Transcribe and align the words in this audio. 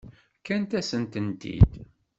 Fkant-akent-tent-id. 0.37 1.71